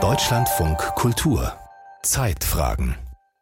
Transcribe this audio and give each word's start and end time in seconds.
Deutschlandfunk 0.00 0.78
Kultur 0.94 1.52
Zeitfragen 2.04 2.94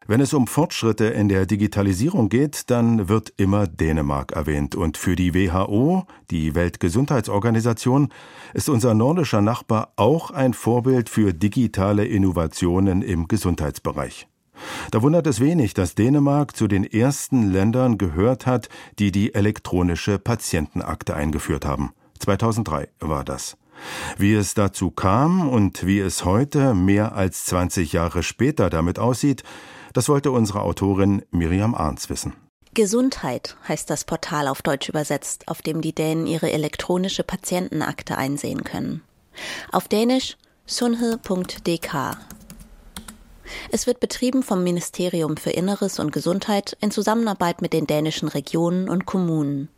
wenn 0.06 0.20
es 0.20 0.32
um 0.32 0.46
Fortschritte 0.46 1.06
in 1.06 1.28
der 1.28 1.46
Digitalisierung 1.46 2.28
geht, 2.28 2.70
dann 2.70 3.08
wird 3.08 3.32
immer 3.36 3.66
Dänemark 3.66 4.32
erwähnt. 4.32 4.76
Und 4.76 4.96
für 4.96 5.16
die 5.16 5.34
WHO, 5.34 6.06
die 6.30 6.54
Weltgesundheitsorganisation, 6.54 8.10
ist 8.54 8.68
unser 8.68 8.94
nordischer 8.94 9.42
Nachbar 9.42 9.92
auch 9.96 10.30
ein 10.30 10.54
Vorbild 10.54 11.08
für 11.08 11.34
digitale 11.34 12.06
Innovationen 12.06 13.02
im 13.02 13.26
Gesundheitsbereich. 13.26 14.28
Da 14.92 15.02
wundert 15.02 15.26
es 15.26 15.40
wenig, 15.40 15.74
dass 15.74 15.96
Dänemark 15.96 16.56
zu 16.56 16.68
den 16.68 16.84
ersten 16.84 17.50
Ländern 17.50 17.98
gehört 17.98 18.46
hat, 18.46 18.68
die 19.00 19.10
die 19.10 19.34
elektronische 19.34 20.20
Patientenakte 20.20 21.16
eingeführt 21.16 21.66
haben. 21.66 21.90
2003 22.20 22.88
war 23.00 23.24
das. 23.24 23.56
Wie 24.16 24.34
es 24.34 24.54
dazu 24.54 24.90
kam 24.90 25.48
und 25.48 25.86
wie 25.86 26.00
es 26.00 26.24
heute, 26.24 26.74
mehr 26.74 27.14
als 27.14 27.44
20 27.46 27.92
Jahre 27.92 28.22
später, 28.22 28.70
damit 28.70 28.98
aussieht, 28.98 29.42
das 29.92 30.08
wollte 30.08 30.30
unsere 30.30 30.62
Autorin 30.62 31.22
Miriam 31.30 31.74
Arns 31.74 32.10
wissen. 32.10 32.34
Gesundheit 32.74 33.56
heißt 33.66 33.88
das 33.88 34.04
Portal 34.04 34.48
auf 34.48 34.60
Deutsch 34.60 34.90
übersetzt, 34.90 35.48
auf 35.48 35.62
dem 35.62 35.80
die 35.80 35.94
Dänen 35.94 36.26
ihre 36.26 36.52
elektronische 36.52 37.22
Patientenakte 37.22 38.18
einsehen 38.18 38.64
können. 38.64 39.02
Auf 39.72 39.88
Dänisch 39.88 40.36
sunhe.dk. 40.66 42.18
Es 43.70 43.86
wird 43.86 44.00
betrieben 44.00 44.42
vom 44.42 44.62
Ministerium 44.62 45.36
für 45.36 45.50
Inneres 45.50 45.98
und 45.98 46.12
Gesundheit 46.12 46.76
in 46.80 46.90
Zusammenarbeit 46.90 47.62
mit 47.62 47.72
den 47.72 47.86
dänischen 47.86 48.28
Regionen 48.28 48.88
und 48.88 49.06
Kommunen. 49.06 49.68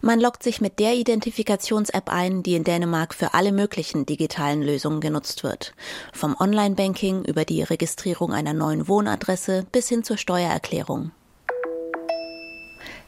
Man 0.00 0.20
loggt 0.20 0.42
sich 0.42 0.60
mit 0.60 0.78
der 0.78 0.94
Identifikations-App 0.94 2.08
ein, 2.08 2.42
die 2.42 2.54
in 2.54 2.64
Dänemark 2.64 3.14
für 3.14 3.34
alle 3.34 3.52
möglichen 3.52 4.06
digitalen 4.06 4.62
Lösungen 4.62 5.00
genutzt 5.00 5.44
wird. 5.44 5.74
Vom 6.12 6.36
Online-Banking 6.38 7.24
über 7.24 7.44
die 7.44 7.62
Registrierung 7.62 8.32
einer 8.32 8.52
neuen 8.52 8.88
Wohnadresse 8.88 9.66
bis 9.72 9.88
hin 9.88 10.04
zur 10.04 10.16
Steuererklärung. 10.16 11.12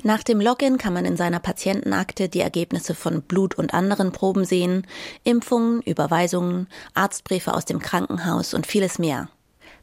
Nach 0.06 0.22
dem 0.22 0.38
Login 0.38 0.76
kann 0.76 0.92
man 0.92 1.06
in 1.06 1.16
seiner 1.16 1.40
Patientenakte 1.40 2.28
die 2.28 2.40
Ergebnisse 2.40 2.94
von 2.94 3.22
Blut 3.22 3.54
und 3.54 3.72
anderen 3.72 4.12
Proben 4.12 4.44
sehen, 4.44 4.86
Impfungen, 5.24 5.80
Überweisungen, 5.80 6.68
Arztbriefe 6.92 7.54
aus 7.54 7.64
dem 7.64 7.78
Krankenhaus 7.78 8.52
und 8.52 8.66
vieles 8.66 8.98
mehr. 8.98 9.30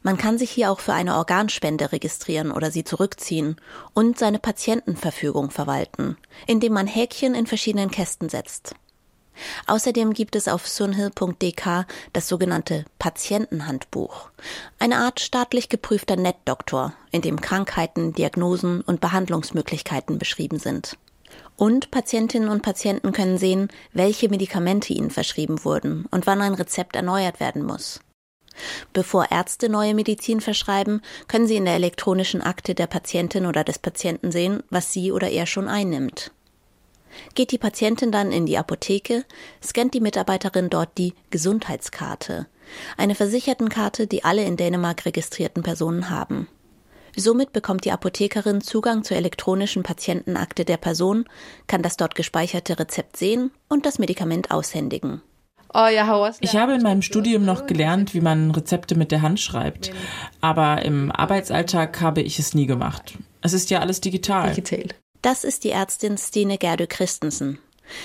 Man 0.02 0.18
kann 0.18 0.36
sich 0.36 0.50
hier 0.50 0.70
auch 0.70 0.80
für 0.80 0.92
eine 0.92 1.16
Organspende 1.16 1.92
registrieren 1.92 2.50
oder 2.50 2.70
sie 2.70 2.82
zurückziehen 2.82 3.56
und 3.94 4.18
seine 4.18 4.40
Patientenverfügung 4.40 5.50
verwalten, 5.50 6.16
indem 6.46 6.72
man 6.72 6.86
Häkchen 6.86 7.34
in 7.34 7.46
verschiedenen 7.46 7.90
Kästen 7.90 8.28
setzt. 8.28 8.74
Außerdem 9.66 10.12
gibt 10.12 10.36
es 10.36 10.48
auf 10.48 10.68
sunhill.dk 10.68 11.86
das 12.12 12.28
sogenannte 12.28 12.84
Patientenhandbuch, 12.98 14.30
eine 14.78 14.98
Art 14.98 15.20
staatlich 15.20 15.68
geprüfter 15.68 16.16
Netdoktor, 16.16 16.92
in 17.12 17.22
dem 17.22 17.40
Krankheiten, 17.40 18.12
Diagnosen 18.12 18.82
und 18.82 19.00
Behandlungsmöglichkeiten 19.00 20.18
beschrieben 20.18 20.58
sind. 20.58 20.98
Und 21.56 21.90
Patientinnen 21.90 22.48
und 22.48 22.62
Patienten 22.62 23.12
können 23.12 23.38
sehen, 23.38 23.68
welche 23.92 24.28
Medikamente 24.28 24.92
ihnen 24.92 25.10
verschrieben 25.10 25.64
wurden 25.64 26.06
und 26.10 26.26
wann 26.26 26.42
ein 26.42 26.54
Rezept 26.54 26.96
erneuert 26.96 27.40
werden 27.40 27.62
muss. 27.64 28.00
Bevor 28.92 29.30
Ärzte 29.30 29.68
neue 29.68 29.94
Medizin 29.94 30.40
verschreiben, 30.40 31.02
können 31.28 31.46
sie 31.46 31.56
in 31.56 31.64
der 31.64 31.74
elektronischen 31.74 32.42
Akte 32.42 32.74
der 32.74 32.86
Patientin 32.86 33.46
oder 33.46 33.64
des 33.64 33.78
Patienten 33.78 34.32
sehen, 34.32 34.62
was 34.70 34.92
sie 34.92 35.12
oder 35.12 35.30
er 35.30 35.46
schon 35.46 35.68
einnimmt. 35.68 36.32
Geht 37.34 37.50
die 37.52 37.58
Patientin 37.58 38.10
dann 38.10 38.32
in 38.32 38.46
die 38.46 38.58
Apotheke, 38.58 39.24
scannt 39.62 39.94
die 39.94 40.00
Mitarbeiterin 40.00 40.70
dort 40.70 40.96
die 40.98 41.14
Gesundheitskarte, 41.30 42.46
eine 42.96 43.14
Versichertenkarte, 43.14 44.06
die 44.06 44.24
alle 44.24 44.44
in 44.44 44.56
Dänemark 44.56 45.04
registrierten 45.04 45.62
Personen 45.62 46.10
haben. 46.10 46.48
Somit 47.14 47.52
bekommt 47.52 47.84
die 47.84 47.92
Apothekerin 47.92 48.62
Zugang 48.62 49.04
zur 49.04 49.18
elektronischen 49.18 49.82
Patientenakte 49.82 50.64
der 50.64 50.78
Person, 50.78 51.26
kann 51.66 51.82
das 51.82 51.98
dort 51.98 52.14
gespeicherte 52.14 52.78
Rezept 52.78 53.18
sehen 53.18 53.50
und 53.68 53.84
das 53.84 53.98
Medikament 53.98 54.50
aushändigen. 54.50 55.20
Oh, 55.74 55.88
ich 56.40 56.56
habe 56.56 56.74
in 56.74 56.82
meinem 56.82 57.02
Studium 57.02 57.44
noch 57.44 57.66
gelernt, 57.66 58.14
wie 58.14 58.20
man 58.20 58.50
Rezepte 58.50 58.94
mit 58.94 59.10
der 59.10 59.22
Hand 59.22 59.40
schreibt. 59.40 59.92
Aber 60.40 60.82
im 60.82 61.10
Arbeitsalltag 61.10 62.00
habe 62.00 62.20
ich 62.20 62.38
es 62.38 62.54
nie 62.54 62.66
gemacht. 62.66 63.14
Es 63.40 63.52
ist 63.52 63.70
ja 63.70 63.80
alles 63.80 64.00
digital. 64.00 64.54
Das 65.22 65.44
ist 65.44 65.64
die 65.64 65.70
Ärztin 65.70 66.18
Stine 66.18 66.58
Gerdö 66.58 66.86
Christensen. 66.86 67.58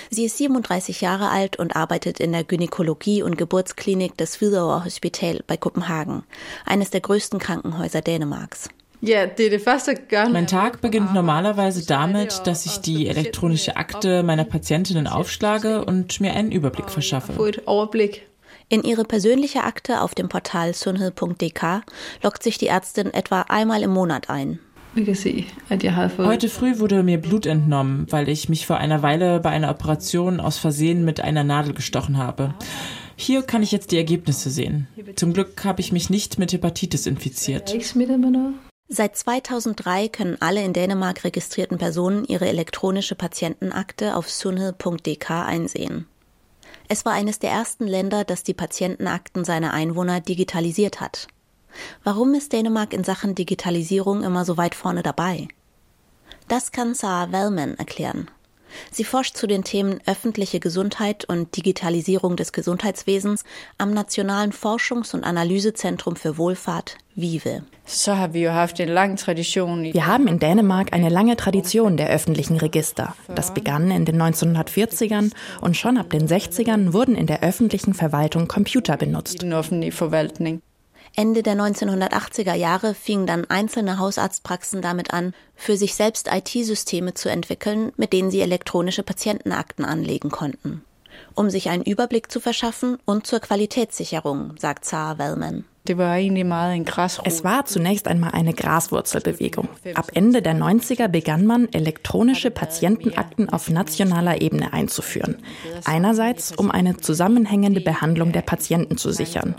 Sie 0.09 0.25
ist 0.25 0.37
37 0.37 1.01
Jahre 1.01 1.29
alt 1.29 1.57
und 1.57 1.75
arbeitet 1.75 2.19
in 2.19 2.31
der 2.31 2.43
Gynäkologie- 2.43 3.23
und 3.23 3.37
Geburtsklinik 3.37 4.17
des 4.17 4.39
Hvidovre 4.39 4.83
Hospital 4.85 5.43
bei 5.47 5.57
Kopenhagen, 5.57 6.23
eines 6.65 6.89
der 6.89 7.01
größten 7.01 7.39
Krankenhäuser 7.39 8.01
Dänemarks. 8.01 8.69
Mein 9.01 10.47
Tag 10.47 10.81
beginnt 10.81 11.13
normalerweise 11.13 11.85
damit, 11.85 12.41
dass 12.45 12.65
ich 12.65 12.79
die 12.79 13.07
elektronische 13.07 13.75
Akte 13.75 14.23
meiner 14.23 14.43
Patientinnen 14.43 15.07
aufschlage 15.07 15.85
und 15.85 16.19
mir 16.19 16.33
einen 16.33 16.51
Überblick 16.51 16.89
verschaffe. 16.89 17.33
In 18.69 18.83
ihre 18.83 19.05
persönliche 19.05 19.63
Akte 19.63 20.01
auf 20.01 20.13
dem 20.13 20.27
Portal 20.27 20.73
sunhill.dk 20.73 21.83
loggt 22.21 22.43
sich 22.43 22.57
die 22.57 22.67
Ärztin 22.67 23.13
etwa 23.13 23.41
einmal 23.43 23.81
im 23.81 23.91
Monat 23.91 24.29
ein. 24.29 24.59
Heute 26.17 26.49
früh 26.49 26.79
wurde 26.79 27.03
mir 27.03 27.21
Blut 27.21 27.45
entnommen, 27.45 28.07
weil 28.09 28.27
ich 28.29 28.49
mich 28.49 28.65
vor 28.65 28.77
einer 28.77 29.03
Weile 29.03 29.39
bei 29.39 29.51
einer 29.51 29.69
Operation 29.69 30.39
aus 30.39 30.57
Versehen 30.57 31.05
mit 31.05 31.21
einer 31.21 31.43
Nadel 31.43 31.73
gestochen 31.73 32.17
habe. 32.17 32.55
Hier 33.15 33.43
kann 33.43 33.63
ich 33.63 33.71
jetzt 33.71 33.91
die 33.91 33.97
Ergebnisse 33.97 34.49
sehen. 34.49 34.87
Zum 35.15 35.33
Glück 35.33 35.63
habe 35.65 35.81
ich 35.81 35.91
mich 35.91 36.09
nicht 36.09 36.39
mit 36.39 36.51
Hepatitis 36.51 37.05
infiziert. 37.05 37.73
Seit 38.89 39.17
2003 39.17 40.07
können 40.07 40.37
alle 40.39 40.63
in 40.63 40.71
Dänemark 40.71 41.25
registrierten 41.25 41.77
Personen 41.77 42.23
ihre 42.23 42.47
elektronische 42.47 43.15
Patientenakte 43.15 44.15
auf 44.15 44.29
sunhill.dk 44.29 45.29
einsehen. 45.29 46.07
Es 46.87 47.03
war 47.03 47.11
eines 47.11 47.39
der 47.39 47.51
ersten 47.51 47.85
Länder, 47.85 48.23
das 48.23 48.43
die 48.43 48.53
Patientenakten 48.53 49.43
seiner 49.43 49.73
Einwohner 49.73 50.21
digitalisiert 50.21 51.01
hat. 51.01 51.27
Warum 52.05 52.33
ist 52.33 52.53
Dänemark 52.53 52.93
in 52.93 53.03
Sachen 53.03 53.35
Digitalisierung 53.35 54.23
immer 54.23 54.45
so 54.45 54.55
weit 54.55 54.73
vorne 54.73 55.03
dabei? 55.03 55.49
Das 56.47 56.71
kann 56.71 56.95
Sarah 56.95 57.33
Wellman 57.33 57.77
erklären. 57.77 58.31
Sie 58.91 59.03
forscht 59.03 59.37
zu 59.37 59.47
den 59.47 59.63
Themen 59.63 59.99
öffentliche 60.05 60.59
Gesundheit 60.59 61.25
und 61.25 61.55
Digitalisierung 61.55 62.35
des 62.35 62.51
Gesundheitswesens 62.51 63.43
am 63.77 63.93
Nationalen 63.93 64.51
Forschungs- 64.51 65.13
und 65.13 65.23
Analysezentrum 65.23 66.15
für 66.15 66.37
Wohlfahrt 66.37 66.97
Vive. 67.15 67.63
Wir 69.93 70.07
haben 70.07 70.27
in 70.27 70.39
Dänemark 70.39 70.93
eine 70.93 71.09
lange 71.09 71.35
Tradition 71.37 71.97
der 71.97 72.09
öffentlichen 72.09 72.57
Register. 72.57 73.15
Das 73.33 73.53
begann 73.53 73.91
in 73.91 74.05
den 74.05 74.21
1940ern 74.21 75.31
und 75.61 75.77
schon 75.77 75.97
ab 75.97 76.09
den 76.09 76.27
60ern 76.27 76.93
wurden 76.93 77.15
in 77.15 77.27
der 77.27 77.43
öffentlichen 77.43 77.93
Verwaltung 77.93 78.47
Computer 78.47 78.97
benutzt. 78.97 79.43
Ende 81.19 81.41
der 81.41 81.55
1980er 81.55 82.53
Jahre 82.53 82.93
fingen 82.93 83.25
dann 83.25 83.49
einzelne 83.49 83.97
Hausarztpraxen 83.97 84.83
damit 84.83 85.15
an, 85.15 85.33
für 85.55 85.75
sich 85.75 85.95
selbst 85.95 86.29
IT-Systeme 86.31 87.15
zu 87.15 87.27
entwickeln, 87.27 87.91
mit 87.97 88.13
denen 88.13 88.29
sie 88.29 88.39
elektronische 88.39 89.01
Patientenakten 89.01 89.83
anlegen 89.83 90.29
konnten. 90.29 90.83
Um 91.33 91.49
sich 91.49 91.69
einen 91.69 91.81
Überblick 91.81 92.31
zu 92.31 92.39
verschaffen 92.39 92.99
und 93.05 93.25
zur 93.25 93.39
Qualitätssicherung, 93.39 94.53
sagt 94.59 94.85
Sarah 94.85 95.17
Wellman. 95.17 95.65
Es 97.25 97.43
war 97.43 97.65
zunächst 97.65 98.07
einmal 98.07 98.31
eine 98.31 98.53
Graswurzelbewegung. 98.53 99.69
Ab 99.93 100.11
Ende 100.13 100.41
der 100.41 100.55
90er 100.55 101.07
begann 101.07 101.45
man, 101.45 101.71
elektronische 101.71 102.51
Patientenakten 102.51 103.49
auf 103.49 103.69
nationaler 103.69 104.41
Ebene 104.41 104.73
einzuführen. 104.73 105.37
Einerseits, 105.85 106.51
um 106.51 106.71
eine 106.71 106.97
zusammenhängende 106.97 107.81
Behandlung 107.81 108.31
der 108.31 108.41
Patienten 108.41 108.97
zu 108.97 109.11
sichern. 109.11 109.55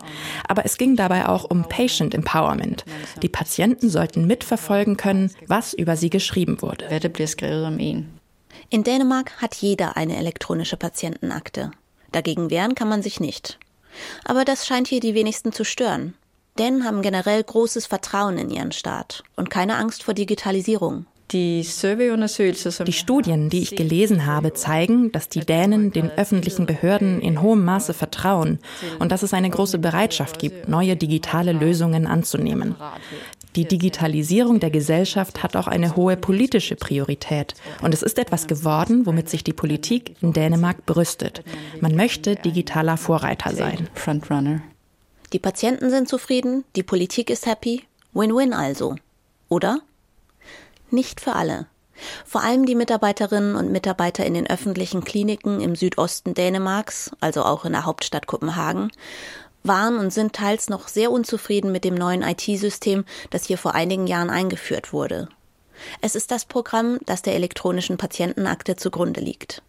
Aber 0.47 0.65
es 0.65 0.77
ging 0.77 0.97
dabei 0.97 1.29
auch 1.29 1.45
um 1.45 1.65
Patient 1.69 2.15
Empowerment. 2.15 2.85
Die 3.23 3.29
Patienten 3.29 3.89
sollten 3.89 4.27
mitverfolgen 4.27 4.97
können, 4.97 5.31
was 5.47 5.73
über 5.75 5.97
sie 5.97 6.11
geschrieben 6.11 6.61
wurde. 6.63 6.87
In 8.71 8.85
Dänemark 8.85 9.41
hat 9.41 9.55
jeder 9.55 9.97
eine 9.97 10.17
elektronische 10.17 10.77
Patientenakte. 10.77 11.71
Dagegen 12.13 12.51
wehren 12.51 12.75
kann 12.75 12.89
man 12.89 13.03
sich 13.03 13.21
nicht. 13.21 13.59
Aber 14.25 14.45
das 14.45 14.67
scheint 14.67 14.89
hier 14.89 15.01
die 15.01 15.15
wenigsten 15.15 15.53
zu 15.53 15.65
stören. 15.65 16.15
Dänen 16.59 16.85
haben 16.85 17.03
generell 17.03 17.43
großes 17.43 17.87
Vertrauen 17.87 18.37
in 18.39 18.51
ihren 18.51 18.73
Staat 18.73 19.23
und 19.37 19.51
keine 19.51 19.77
Angst 19.77 20.03
vor 20.03 20.15
Digitalisierung. 20.15 21.07
Die 21.31 21.63
Studien, 21.63 23.51
die 23.51 23.61
ich 23.61 23.77
gelesen 23.77 24.25
habe, 24.25 24.55
zeigen, 24.55 25.13
dass 25.13 25.29
die 25.29 25.41
Dänen 25.41 25.93
den 25.93 26.11
öffentlichen 26.11 26.65
Behörden 26.65 27.21
in 27.21 27.43
hohem 27.43 27.67
Maße 27.67 27.93
vertrauen 27.93 28.61
und 28.99 29.13
dass 29.13 29.23
es 29.23 29.35
eine 29.35 29.51
große 29.51 29.79
Bereitschaft 29.79 30.39
gibt, 30.39 30.69
neue 30.69 30.97
digitale 30.97 31.53
Lösungen 31.53 32.07
anzunehmen. 32.07 32.77
Die 33.57 33.67
Digitalisierung 33.67 34.59
der 34.59 34.71
Gesellschaft 34.71 35.43
hat 35.43 35.55
auch 35.55 35.67
eine 35.67 35.97
hohe 35.97 36.17
politische 36.17 36.77
Priorität. 36.77 37.55
Und 37.83 37.93
es 37.93 38.03
ist 38.03 38.19
etwas 38.19 38.47
geworden, 38.47 39.05
womit 39.05 39.29
sich 39.29 39.45
die 39.45 39.53
Politik 39.53 40.17
in 40.23 40.33
Dänemark 40.33 40.87
brüstet. 40.87 41.43
Man 41.81 41.95
möchte 41.95 42.37
digitaler 42.37 42.97
Vorreiter 42.97 43.53
sein. 43.53 43.89
Die 45.33 45.39
Patienten 45.39 45.91
sind 45.91 46.09
zufrieden, 46.09 46.65
die 46.75 46.83
Politik 46.83 47.29
ist 47.29 47.45
happy. 47.45 47.85
Win-win 48.15 48.55
also. 48.55 48.97
Oder? 49.51 49.81
Nicht 50.91 51.21
für 51.21 51.35
alle. 51.35 51.67
Vor 52.25 52.43
allem 52.43 52.65
die 52.65 52.75
Mitarbeiterinnen 52.75 53.55
und 53.55 53.71
Mitarbeiter 53.71 54.25
in 54.25 54.35
den 54.35 54.49
öffentlichen 54.49 55.05
Kliniken 55.05 55.61
im 55.61 55.77
Südosten 55.77 56.33
Dänemarks, 56.33 57.11
also 57.21 57.43
auch 57.43 57.65
in 57.67 57.73
der 57.73 57.85
Hauptstadt 57.85 58.27
Kopenhagen, 58.27 58.91
waren 59.65 59.99
und 59.99 60.13
sind 60.13 60.33
teils 60.33 60.71
noch 60.71 60.89
sehr 60.89 61.11
unzufrieden 61.11 61.73
mit 61.73 61.85
dem 61.85 61.95
neuen 61.95 62.23
IT-System, 62.23 63.05
das 63.31 63.45
hier 63.45 63.59
vor 63.59 63.75
einigen 63.75 64.07
Jahren 64.07 64.31
eingeführt 64.31 64.93
wurde. 64.93 65.29
Es 66.01 66.15
ist 66.15 66.31
das 66.31 66.47
Programm, 66.47 66.99
das 67.05 67.21
der 67.23 67.35
elektronischen 67.35 67.99
Patientenakte 67.99 68.77
zugrunde 68.77 69.21
liegt. 69.21 69.63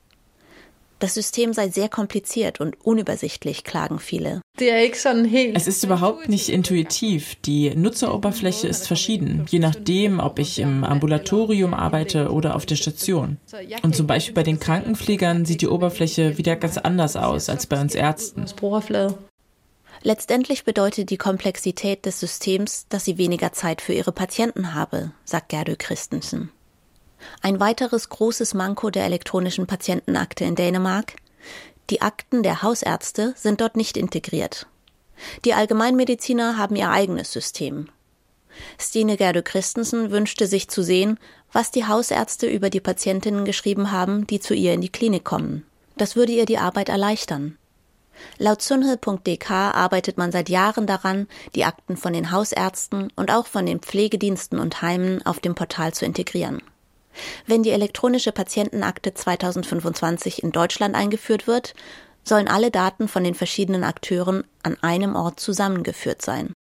Das 1.00 1.14
System 1.14 1.54
sei 1.54 1.70
sehr 1.70 1.90
kompliziert 1.90 2.60
und 2.60 2.86
unübersichtlich, 2.86 3.64
klagen 3.64 4.00
viele. 4.00 4.42
Es 4.62 5.68
ist 5.68 5.84
überhaupt 5.84 6.28
nicht 6.30 6.50
intuitiv. 6.50 7.36
Die 7.46 7.74
Nutzeroberfläche 7.76 8.68
ist 8.68 8.88
verschieden, 8.88 9.46
je 9.50 9.60
nachdem, 9.60 10.20
ob 10.20 10.40
ich 10.40 10.60
im 10.60 10.84
Ambulatorium 10.84 11.74
arbeite 11.74 12.32
oder 12.32 12.56
auf 12.56 12.66
der 12.66 12.76
Station. 12.76 13.38
Und 13.84 13.96
zum 13.96 14.08
Beispiel 14.08 14.34
bei 14.34 14.44
den 14.44 14.60
Krankenpflegern 14.60 15.46
sieht 15.46 15.62
die 15.62 15.68
Oberfläche 15.68 16.38
wieder 16.38 16.56
ganz 16.56 16.78
anders 16.78 17.16
aus 17.16 17.50
als 17.50 17.68
bei 17.68 17.80
uns 17.80 17.96
Ärzten. 17.96 18.46
Letztendlich 20.02 20.64
bedeutet 20.64 21.10
die 21.10 21.18
Komplexität 21.18 22.06
des 22.06 22.20
Systems, 22.20 22.86
dass 22.88 23.06
sie 23.06 23.18
weniger 23.18 23.52
Zeit 23.52 23.82
für 23.82 23.94
ihre 23.94 24.12
Patienten 24.12 24.74
habe, 24.74 25.12
sagt 25.26 25.50
Gerdö 25.50 25.76
Christensen. 25.78 26.52
Ein 27.42 27.60
weiteres 27.60 28.08
großes 28.08 28.54
Manko 28.54 28.90
der 28.90 29.06
elektronischen 29.06 29.68
Patientenakte 29.68 30.46
in 30.46 30.56
Dänemark 30.56 31.16
die 31.90 32.02
Akten 32.02 32.44
der 32.44 32.62
Hausärzte 32.62 33.34
sind 33.36 33.62
dort 33.62 33.76
nicht 33.76 33.98
integriert. 33.98 34.68
Die 35.46 35.54
Allgemeinmediziner 35.54 36.58
haben 36.58 36.76
ihr 36.76 36.90
eigenes 36.90 37.32
System. 37.32 37.90
Stine 38.78 39.18
Gerde 39.18 39.44
Christensen 39.44 40.12
wünschte 40.12 40.48
sich 40.48 40.70
zu 40.70 40.82
sehen, 40.82 41.20
was 41.52 41.72
die 41.72 41.86
Hausärzte 41.86 42.48
über 42.48 42.70
die 42.70 42.80
Patientinnen 42.80 43.46
geschrieben 43.46 43.92
haben, 43.92 44.28
die 44.28 44.40
zu 44.40 44.54
ihr 44.54 44.74
in 44.74 44.82
die 44.82 44.92
Klinik 44.92 45.24
kommen. 45.24 45.66
Das 45.98 46.16
würde 46.16 46.32
ihr 46.32 46.46
die 46.46 46.58
Arbeit 46.58 46.90
erleichtern. 46.90 47.58
Laut 48.38 48.62
Sunhill.dk 48.62 49.50
arbeitet 49.50 50.18
man 50.18 50.32
seit 50.32 50.50
Jahren 50.50 50.88
daran, 50.88 51.28
die 51.56 51.64
Akten 51.64 51.96
von 51.96 52.14
den 52.14 52.32
Hausärzten 52.32 53.12
und 53.16 53.32
auch 53.32 53.48
von 53.48 53.66
den 53.66 53.80
Pflegediensten 53.80 54.60
und 54.60 54.82
Heimen 54.82 55.26
auf 55.26 55.40
dem 55.40 55.56
Portal 55.56 55.94
zu 55.94 56.06
integrieren. 56.06 56.62
Wenn 57.46 57.64
die 57.64 57.72
elektronische 57.72 58.32
Patientenakte 58.32 59.14
2025 59.14 60.44
in 60.44 60.52
Deutschland 60.52 60.96
eingeführt 60.96 61.48
wird, 61.48 61.74
sollen 62.24 62.48
alle 62.48 62.72
Daten 62.72 63.08
von 63.08 63.24
den 63.24 63.34
verschiedenen 63.34 63.84
Akteuren 63.84 64.44
an 64.64 64.78
einem 64.82 65.16
Ort 65.16 65.40
zusammengeführt 65.40 66.22
sein. 66.22 66.54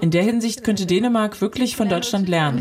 In 0.00 0.10
der 0.10 0.22
Hinsicht 0.22 0.64
könnte 0.64 0.86
Dänemark 0.86 1.40
wirklich 1.40 1.76
von 1.76 1.88
Deutschland 1.88 2.28
lernen. 2.28 2.60